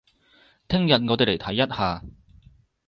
[0.67, 2.01] 聽日我哋嚟睇一下